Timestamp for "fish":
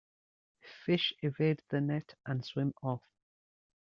0.83-1.13